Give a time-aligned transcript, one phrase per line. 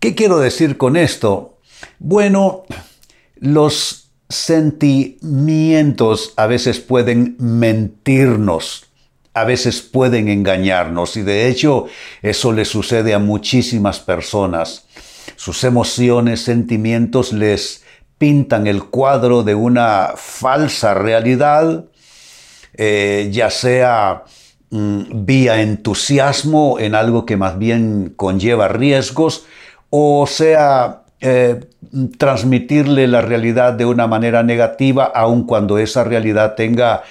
[0.00, 1.58] ¿Qué quiero decir con esto?
[1.98, 2.62] Bueno,
[3.34, 8.86] los sentimientos a veces pueden mentirnos,
[9.34, 11.86] a veces pueden engañarnos y de hecho
[12.22, 14.86] eso le sucede a muchísimas personas.
[15.34, 17.82] Sus emociones, sentimientos les
[18.18, 21.86] pintan el cuadro de una falsa realidad,
[22.74, 24.22] eh, ya sea
[24.70, 29.44] mm, vía entusiasmo en algo que más bien conlleva riesgos,
[29.90, 31.58] o sea eh,
[32.16, 37.04] transmitirle la realidad de una manera negativa, aun cuando esa realidad tenga eh,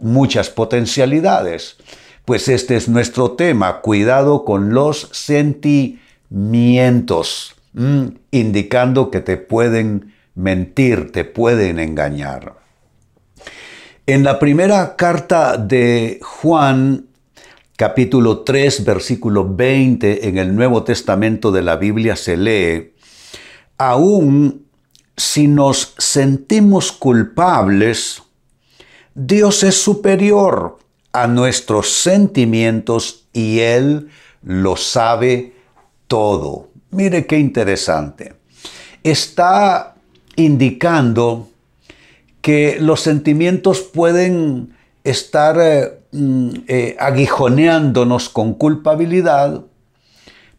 [0.00, 1.76] muchas potencialidades.
[2.24, 7.54] Pues este es nuestro tema, cuidado con los sentimientos.
[7.74, 12.54] Mm, indicando que te pueden mentir, te pueden engañar.
[14.06, 17.04] En la primera carta de Juan,
[17.76, 22.94] capítulo 3, versículo 20, en el Nuevo Testamento de la Biblia se lee,
[23.76, 24.66] aún
[25.16, 28.22] si nos sentimos culpables,
[29.14, 30.78] Dios es superior
[31.12, 34.08] a nuestros sentimientos y Él
[34.42, 35.54] lo sabe
[36.06, 36.70] todo.
[36.90, 38.34] Mire qué interesante.
[39.02, 39.96] Está
[40.36, 41.48] indicando
[42.40, 49.62] que los sentimientos pueden estar eh, mm, eh, aguijoneándonos con culpabilidad,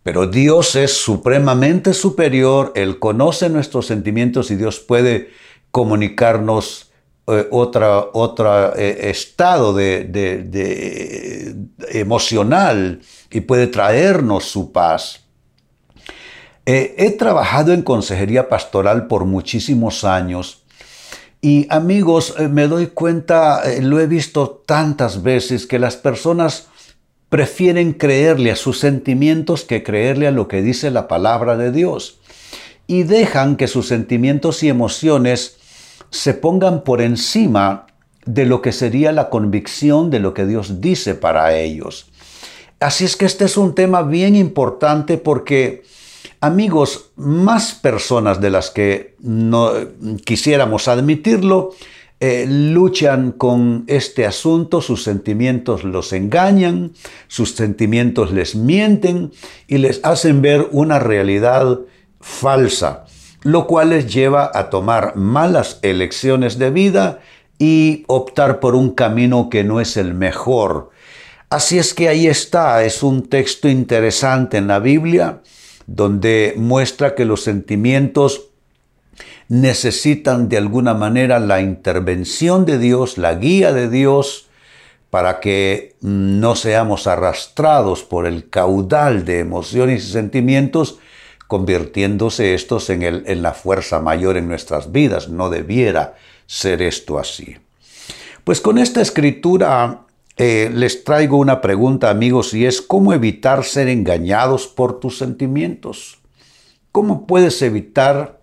[0.03, 5.29] pero Dios es supremamente superior, Él conoce nuestros sentimientos y Dios puede
[5.71, 6.91] comunicarnos
[7.27, 11.55] eh, otro otra, estado de,
[11.89, 15.27] emocional y puede traernos su paz.
[16.69, 20.65] Eh, he trabajado en consejería pastoral por muchísimos años
[21.41, 26.67] y amigos, eh, me doy cuenta, eh, lo he visto tantas veces, que las personas
[27.29, 32.19] prefieren creerle a sus sentimientos que creerle a lo que dice la palabra de Dios.
[32.87, 35.57] Y dejan que sus sentimientos y emociones
[36.09, 37.87] se pongan por encima
[38.25, 42.07] de lo que sería la convicción de lo que Dios dice para ellos.
[42.79, 45.83] Así es que este es un tema bien importante porque
[46.39, 49.71] Amigos, más personas de las que no
[50.23, 51.71] quisiéramos admitirlo,
[52.19, 56.91] eh, luchan con este asunto, sus sentimientos los engañan,
[57.27, 59.31] sus sentimientos les mienten
[59.67, 61.79] y les hacen ver una realidad
[62.21, 63.05] falsa,
[63.41, 67.19] lo cual les lleva a tomar malas elecciones de vida
[67.57, 70.91] y optar por un camino que no es el mejor.
[71.49, 75.41] Así es que ahí está, es un texto interesante en la Biblia
[75.87, 78.49] donde muestra que los sentimientos
[79.47, 84.47] necesitan de alguna manera la intervención de Dios, la guía de Dios,
[85.09, 90.99] para que no seamos arrastrados por el caudal de emociones y sentimientos,
[91.47, 95.29] convirtiéndose estos en, en la fuerza mayor en nuestras vidas.
[95.29, 96.15] No debiera
[96.45, 97.55] ser esto así.
[98.43, 100.06] Pues con esta escritura
[100.37, 106.19] eh, les traigo una pregunta, amigos, y es cómo evitar ser engañados por tus sentimientos.
[106.91, 108.39] ¿Cómo puedes evitar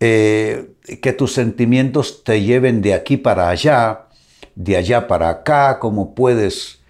[0.00, 0.70] eh,
[1.02, 4.06] que tus sentimientos te lleven de aquí para allá,
[4.54, 5.78] de allá para acá?
[5.78, 6.80] ¿Cómo puedes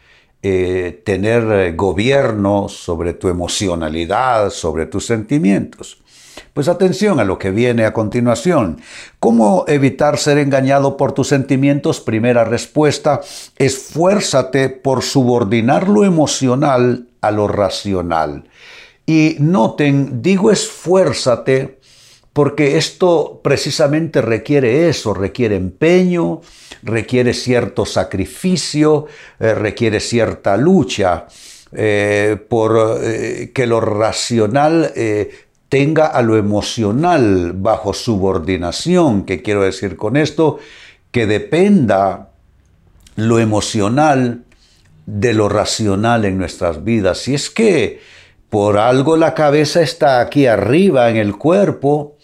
[0.43, 6.03] eh, tener gobierno sobre tu emocionalidad, sobre tus sentimientos?
[6.53, 8.81] Pues atención a lo que viene a continuación.
[9.21, 12.01] ¿Cómo evitar ser engañado por tus sentimientos?
[12.01, 13.21] Primera respuesta,
[13.57, 18.45] esfuérzate por subordinar lo emocional a lo racional.
[19.07, 21.79] Y noten, digo esfuérzate
[22.37, 26.43] porque esto precisamente requiere eso, requiere empeño,
[26.83, 29.07] requiere cierto sacrificio,
[29.41, 31.27] eh, requiere cierta lucha.
[31.73, 34.93] Eh, por eh, que lo racional
[35.69, 39.25] tenga a lo emocional bajo subordinación.
[39.25, 40.59] ¿Qué quiero decir con esto?
[41.11, 42.31] Que dependa
[43.17, 44.45] lo emocional
[45.07, 47.19] de lo racional en nuestras vidas.
[47.19, 48.01] Si es que
[48.51, 52.17] por algo la cabeza está aquí arriba en el cuerpo,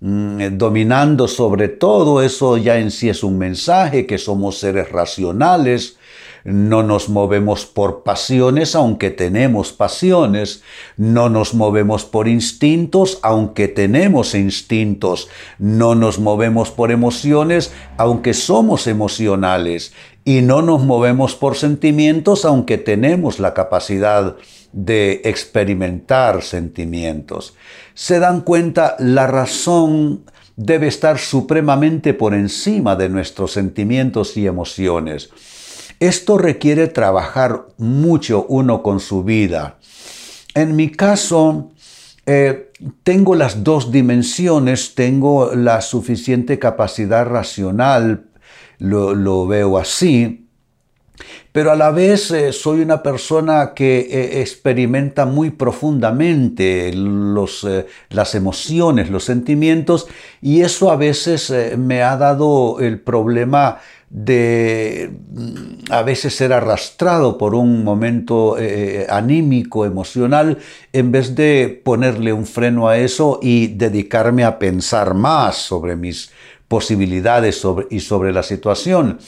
[0.00, 5.98] mm, dominando sobre todo, eso ya en sí es un mensaje, que somos seres racionales,
[6.46, 10.62] no nos movemos por pasiones aunque tenemos pasiones,
[10.96, 15.28] no nos movemos por instintos aunque tenemos instintos,
[15.58, 19.92] no nos movemos por emociones aunque somos emocionales
[20.24, 24.36] y no nos movemos por sentimientos aunque tenemos la capacidad
[24.72, 27.54] de experimentar sentimientos.
[27.94, 35.30] Se dan cuenta, la razón debe estar supremamente por encima de nuestros sentimientos y emociones.
[36.00, 39.78] Esto requiere trabajar mucho uno con su vida.
[40.54, 41.70] En mi caso,
[42.26, 42.72] eh,
[43.02, 48.26] tengo las dos dimensiones, tengo la suficiente capacidad racional,
[48.78, 50.48] lo veo así,
[51.52, 59.08] pero a la vez eh, soy una persona que eh, experimenta muy profundamente las emociones,
[59.08, 60.08] los sentimientos,
[60.42, 63.78] y eso a veces me ha dado el problema
[64.10, 68.56] de mm, a veces ser arrastrado por un momento
[69.08, 70.58] anímico, emocional,
[70.92, 76.30] en vez de ponerle un freno a eso y dedicarme a pensar más sobre mis
[76.68, 79.18] posibilidades y sobre la situación.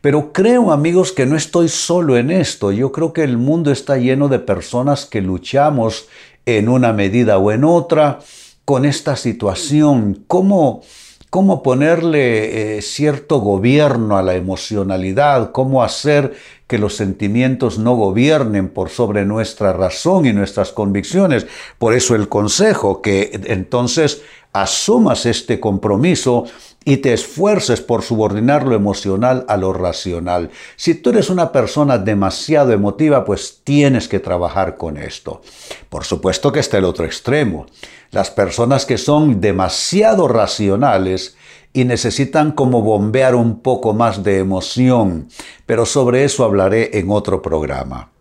[0.00, 2.72] Pero creo, amigos, que no estoy solo en esto.
[2.72, 6.08] Yo creo que el mundo está lleno de personas que luchamos
[6.46, 8.20] en una medida o en otra
[8.64, 10.24] con esta situación.
[10.26, 10.82] ¿Cómo,
[11.34, 15.50] cómo ponerle eh, cierto gobierno a la emocionalidad?
[15.50, 16.36] ¿Cómo hacer
[16.68, 21.48] que los sentimientos no gobiernen por sobre nuestra razón y nuestras convicciones?
[21.76, 24.22] Por eso el consejo, que entonces
[24.52, 26.44] asumas este compromiso
[26.84, 30.50] y te esfuerces por subordinar lo emocional a lo racional.
[30.76, 35.42] Si tú eres una persona demasiado emotiva, pues tienes que trabajar con esto.
[35.88, 37.66] Por supuesto que está el otro extremo.
[38.14, 41.36] Las personas que son demasiado racionales
[41.72, 45.26] y necesitan como bombear un poco más de emoción,
[45.66, 48.12] pero sobre eso hablaré en otro programa.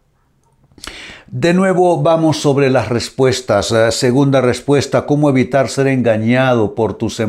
[1.28, 3.72] De nuevo vamos sobre las respuestas.
[3.72, 7.22] Eh, segunda respuesta, cómo evitar ser engañado por tus,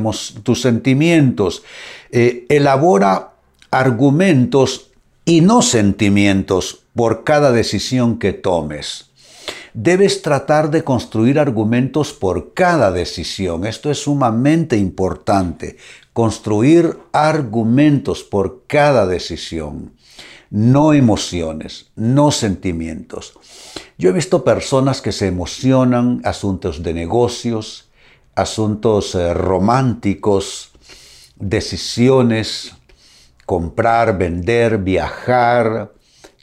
[0.43, 1.65] tus sentimientos.
[2.13, 3.33] Eh, elabora
[3.71, 4.91] argumentos
[5.27, 9.11] y no sentimientos por cada decisión que tomes.
[9.75, 13.67] Debes tratar de construir argumentos por cada decisión.
[13.67, 15.77] Esto es sumamente importante.
[16.13, 19.93] Construir argumentos por cada decisión
[20.55, 23.35] no emociones, no sentimientos.
[23.99, 27.91] Yo he visto personas que se emocionan, asuntos de negocios,
[28.37, 30.71] asuntos eh, románticos,
[31.35, 32.73] decisiones,
[33.47, 35.91] comprar, vender, viajar,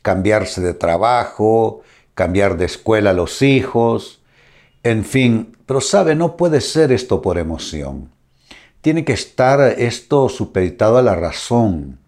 [0.01, 1.81] cambiarse de trabajo,
[2.15, 4.21] cambiar de escuela a los hijos,
[4.83, 8.09] en fin, pero sabe, no puede ser esto por emoción.
[8.81, 11.99] Tiene que estar esto supeditado a la razón.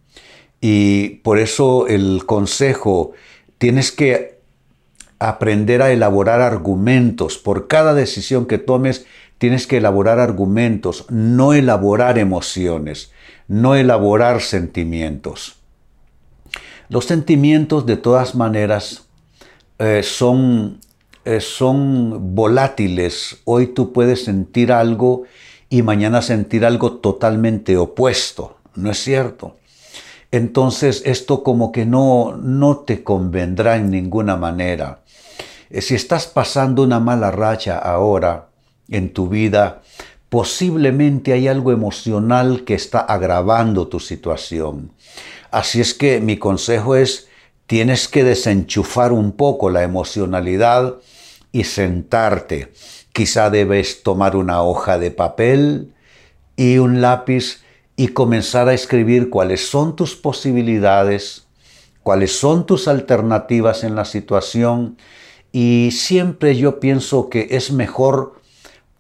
[0.59, 3.11] Y por eso el consejo,
[3.57, 4.39] tienes que
[5.19, 7.37] aprender a elaborar argumentos.
[7.37, 9.05] Por cada decisión que tomes,
[9.37, 13.11] tienes que elaborar argumentos, no elaborar emociones,
[13.47, 15.57] no elaborar sentimientos.
[16.89, 19.07] Los sentimientos, de todas maneras,
[19.79, 20.79] eh, son,
[21.25, 23.41] eh, son volátiles.
[23.45, 25.23] Hoy tú puedes sentir algo
[25.69, 28.57] y mañana sentir algo totalmente opuesto.
[28.75, 29.57] ¿No es cierto?
[30.33, 35.03] entonces esto como que no, no te convendrá en ninguna manera.
[35.69, 38.47] Eh, si estás pasando una mala racha ahora
[38.89, 39.83] en tu vida,
[40.29, 44.91] posiblemente hay algo emocional que está agravando tu situación.
[45.51, 47.27] Así es que mi consejo es,
[47.67, 50.95] tienes que desenchufar un poco la emocionalidad
[51.51, 52.73] y sentarte.
[53.13, 55.93] Quizá debes tomar una hoja de papel
[56.55, 57.63] y un lápiz
[57.95, 61.45] y comenzar a escribir cuáles son tus posibilidades,
[62.01, 64.97] cuáles son tus alternativas en la situación.
[65.51, 68.41] Y siempre yo pienso que es mejor,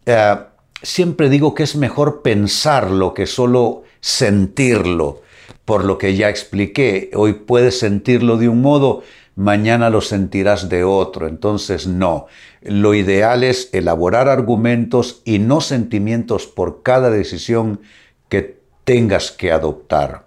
[0.05, 0.35] eh,
[0.83, 5.22] siempre digo que es mejor pensarlo que solo sentirlo.
[5.65, 9.03] Por lo que ya expliqué, hoy puedes sentirlo de un modo,
[9.35, 11.27] mañana lo sentirás de otro.
[11.27, 12.27] Entonces, no.
[12.61, 17.79] Lo ideal es elaborar argumentos y no sentimientos por cada decisión
[18.29, 20.25] que tengas que adoptar.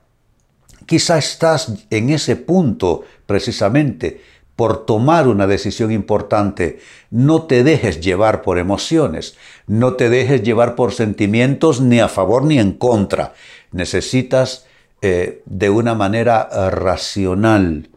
[0.87, 4.21] Quizá estás en ese punto precisamente
[4.55, 6.79] por tomar una decisión importante.
[7.11, 12.45] No te dejes llevar por emociones, no te dejes llevar por sentimientos ni a favor
[12.45, 13.35] ni en contra.
[13.73, 14.66] Necesitas
[15.03, 17.91] eh, de una manera eh, racional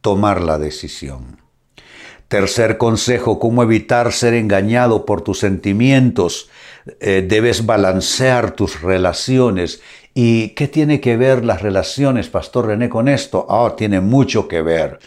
[0.00, 1.40] tomar la decisión.
[2.28, 6.48] Tercer consejo, cómo evitar ser engañado por tus sentimientos.
[7.00, 9.80] Eh, debes balancear tus relaciones
[10.14, 13.46] ¿Y qué tiene que ver las relaciones, Pastor René, con esto?
[13.48, 14.98] Ah, tiene mucho que ver.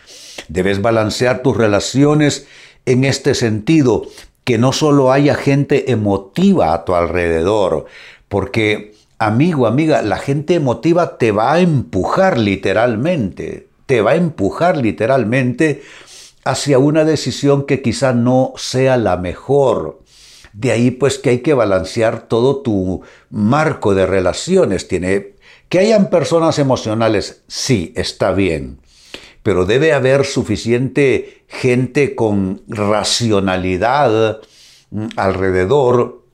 [0.47, 2.47] Debes balancear tus relaciones
[2.87, 4.07] en este sentido,
[4.43, 7.85] que no solo haya gente emotiva a tu alrededor,
[8.29, 14.77] porque amigo, amiga, la gente emotiva te va a empujar literalmente, te va a empujar
[14.77, 15.83] literalmente
[16.43, 20.01] hacia una decisión que quizá no sea la mejor.
[20.53, 24.87] De ahí pues que hay que balancear todo tu marco de relaciones.
[24.87, 25.35] Tiene
[25.69, 28.79] que hayan personas emocionales, sí, está bien,
[29.43, 34.39] pero debe haber suficiente gente con racionalidad
[34.91, 36.24] mm, alrededor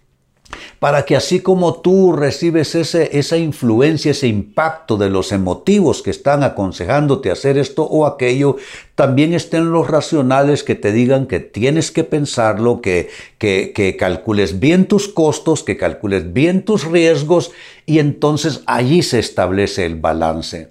[0.79, 6.09] para que así como tú recibes ese, esa influencia, ese impacto de los emotivos que
[6.09, 8.57] están aconsejándote hacer esto o aquello,
[8.95, 14.59] también estén los racionales que te digan que tienes que pensarlo, que, que, que calcules
[14.59, 17.51] bien tus costos, que calcules bien tus riesgos
[17.85, 20.69] y entonces allí se establece el balance.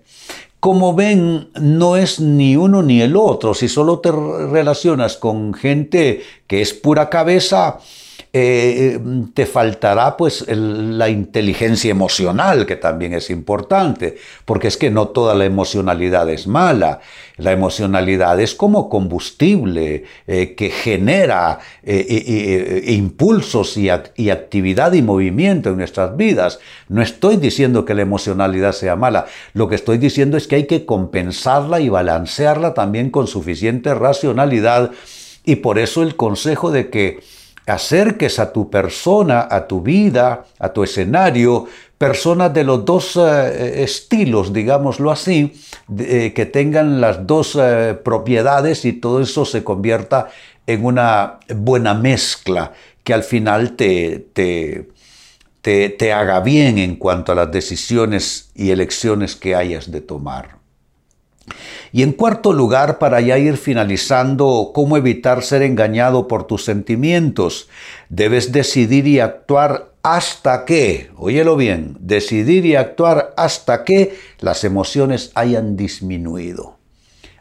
[0.60, 3.54] Como ven, no es ni uno ni el otro.
[3.54, 7.78] Si solo te relacionas con gente que es pura cabeza,
[8.32, 9.00] eh,
[9.34, 15.34] te faltará pues la inteligencia emocional, que también es importante, porque es que no toda
[15.34, 17.00] la emocionalidad es mala.
[17.37, 25.70] La emocionalidad es como combustible eh, que genera eh, impulsos y, y actividad y movimiento
[25.70, 26.60] en nuestras vidas.
[26.88, 30.66] No estoy diciendo que la emocionalidad sea mala, lo que estoy diciendo es que hay
[30.66, 34.92] que compensarla y balancearla también con suficiente racionalidad
[35.44, 37.20] y por eso el consejo de que
[37.70, 43.82] acerques a tu persona, a tu vida, a tu escenario, personas de los dos eh,
[43.82, 45.52] estilos, digámoslo así,
[45.98, 50.28] eh, que tengan las dos eh, propiedades y todo eso se convierta
[50.66, 52.72] en una buena mezcla
[53.04, 54.88] que al final te, te,
[55.62, 60.60] te haga bien en cuanto a las decisiones y elecciones que hayas de tomar.
[61.92, 67.68] Y en cuarto lugar, para ya ir finalizando, cómo evitar ser engañado por tus sentimientos.
[68.09, 75.32] Debes decidir y actuar hasta que, óyelo bien, decidir y actuar hasta que las emociones
[75.35, 76.78] hayan disminuido.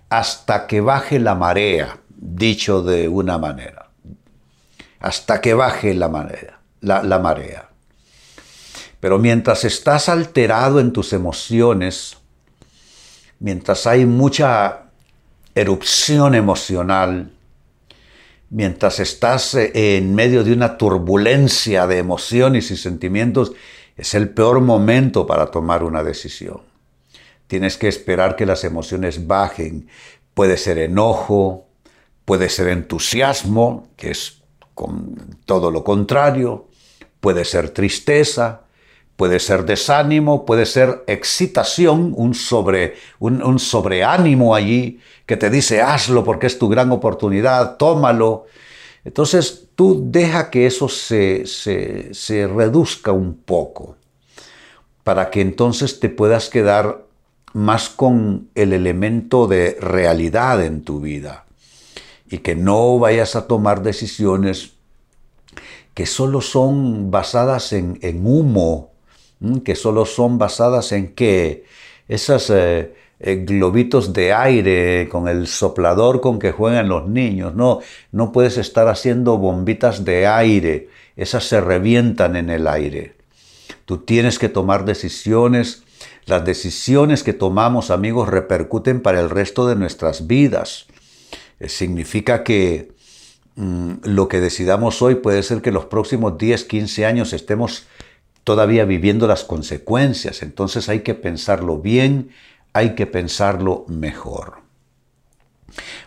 [0.10, 3.90] Hasta que baje la marea, dicho de una manera.
[5.00, 6.60] Hasta que baje la marea.
[6.82, 7.70] La, la marea.
[9.00, 12.19] Pero mientras estás alterado en tus emociones,
[13.40, 14.92] mientras hay mucha
[15.56, 17.32] erupción emocional,
[18.50, 23.54] mientras estás eh, en medio de una turbulencia de emociones y sentimientos,
[23.98, 26.62] es el peor momento para tomar una decisión.
[27.48, 29.88] Tienes que esperar que las emociones bajen.
[30.34, 31.68] Puede ser enojo,
[32.24, 34.42] puede ser entusiasmo, que es
[35.46, 36.68] todo lo contrario,
[37.20, 38.62] puede ser tristeza,
[39.20, 46.24] puede ser desánimo, puede ser excitación, un, sobre, un, sobreánimo allí que te dice hazlo
[46.24, 48.46] porque es tu gran oportunidad, tómalo.
[49.04, 53.98] Entonces tú deja que eso se, se, se reduzca un poco
[55.04, 57.04] para que entonces te puedas quedar
[57.52, 61.44] más con el elemento de realidad en tu vida
[62.30, 64.76] y que no vayas a tomar decisiones
[65.94, 68.94] que solo son basadas en, en humo,
[69.64, 71.64] que solo son basadas en que
[72.08, 77.54] esos eh, eh, globitos de aire con el soplador con que juegan los niños.
[77.56, 77.80] No,
[78.12, 83.16] no puedes estar haciendo bombitas de aire, esas se revientan en el aire.
[83.86, 85.84] Tú tienes que tomar decisiones.
[86.26, 90.86] Las decisiones que tomamos, amigos, repercuten para el resto de nuestras vidas.
[91.60, 92.92] Eh, significa que
[93.56, 97.88] mm, lo que decidamos hoy puede ser que los próximos 10, 15 años estemos
[98.44, 100.42] todavía viviendo las consecuencias.
[100.42, 102.30] Entonces hay que pensarlo bien,
[102.74, 104.60] hay que pensarlo mejor.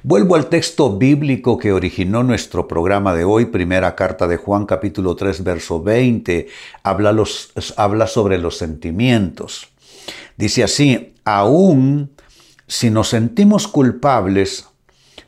[0.02, 5.14] Vuelvo al texto bíblico que originó nuestro programa de hoy, primera carta de Juan capítulo
[5.14, 6.48] 3 verso 20,
[6.82, 9.68] habla, los, habla sobre los sentimientos.
[10.36, 12.10] Dice así, aún
[12.66, 14.66] si nos sentimos culpables,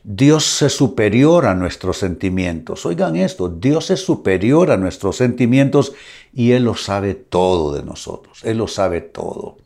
[0.07, 2.85] Dios es superior a nuestros sentimientos.
[2.85, 5.93] Oigan esto, Dios es superior a nuestros sentimientos
[6.31, 8.43] y Él lo sabe todo de nosotros.
[8.43, 9.57] Él lo sabe todo.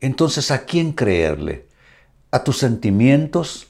[0.00, 1.66] Entonces, ¿a quién creerle?
[2.30, 3.66] ¿A tus sentimientos?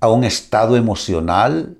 [0.00, 1.76] ¿A un estado emocional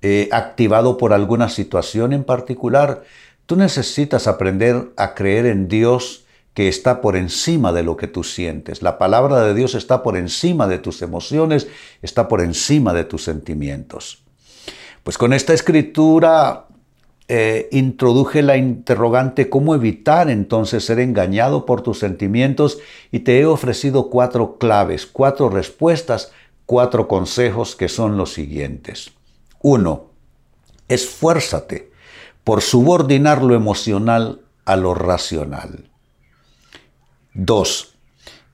[0.00, 3.04] eh, activado por alguna situación en particular?
[3.44, 6.24] Tú necesitas aprender a creer en Dios
[6.56, 8.80] que está por encima de lo que tú sientes.
[8.80, 11.68] La palabra de Dios está por encima de tus emociones,
[12.00, 14.22] está por encima de tus sentimientos.
[15.02, 16.64] Pues con esta escritura
[17.28, 22.78] eh, introduje la interrogante cómo evitar entonces ser engañado por tus sentimientos
[23.12, 26.32] y te he ofrecido cuatro claves, cuatro respuestas,
[26.64, 29.10] cuatro consejos que son los siguientes.
[29.60, 30.06] Uno,
[30.88, 31.90] esfuérzate
[32.44, 35.90] por subordinar lo emocional a lo racional.
[37.38, 37.94] Dos,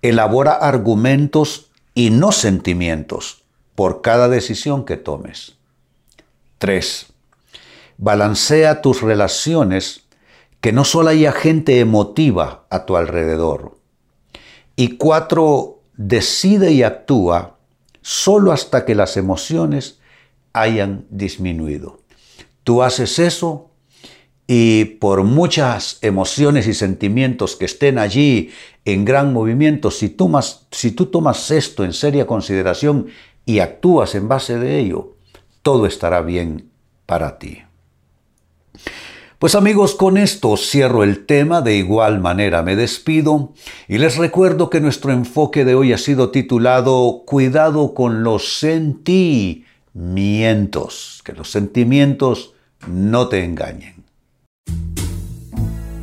[0.03, 3.43] elabora argumentos y no sentimientos
[3.77, 5.55] por cada decisión que tomes.
[6.59, 7.13] Tres,
[7.99, 10.03] Balancea tus relaciones,
[10.61, 13.79] que no solo haya gente emotiva a tu alrededor.
[14.75, 17.59] Y cuatro, decide y actúa
[18.01, 20.01] solo hasta que las emociones
[20.53, 22.01] hayan disminuido.
[22.65, 23.71] Tú haces eso
[24.55, 28.51] y por muchas emociones y sentimientos que estén allí
[28.85, 30.15] en gran movimiento, si,
[30.71, 33.07] si tú tomas esto en seria consideración
[33.47, 35.17] y actúas en base de ello,
[35.63, 36.69] todo estará bien
[37.07, 37.63] para ti.
[39.39, 43.55] Pues amigos, con esto cierro el tema, de igual manera me despido
[43.89, 51.23] y les recuerdo que nuestro enfoque de hoy ha sido titulado Cuidado con los sentimientos,
[51.25, 52.53] que los sentimientos
[52.87, 54.02] no te engañen.